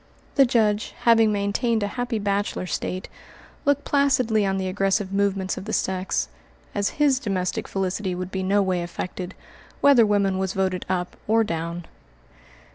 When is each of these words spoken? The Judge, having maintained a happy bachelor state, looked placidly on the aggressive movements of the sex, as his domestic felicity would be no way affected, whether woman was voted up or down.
The 0.33 0.47
Judge, 0.47 0.95
having 1.01 1.31
maintained 1.31 1.83
a 1.83 1.87
happy 1.93 2.17
bachelor 2.17 2.65
state, 2.65 3.07
looked 3.65 3.85
placidly 3.85 4.47
on 4.47 4.57
the 4.57 4.67
aggressive 4.67 5.13
movements 5.13 5.57
of 5.59 5.65
the 5.65 5.73
sex, 5.73 6.27
as 6.73 6.97
his 6.97 7.19
domestic 7.19 7.67
felicity 7.67 8.15
would 8.15 8.31
be 8.31 8.41
no 8.41 8.63
way 8.63 8.81
affected, 8.81 9.35
whether 9.79 10.03
woman 10.03 10.39
was 10.39 10.53
voted 10.53 10.87
up 10.89 11.15
or 11.27 11.43
down. 11.43 11.85